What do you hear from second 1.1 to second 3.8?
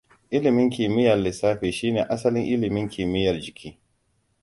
lissafi shine asalin ilimin kimiyyar jiki.